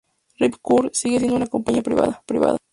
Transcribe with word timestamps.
Rip 0.39 0.55
Curl 0.63 0.89
sigue 0.93 1.19
siendo 1.19 1.35
una 1.35 1.45
compañía 1.45 1.83
privada. 1.83 2.23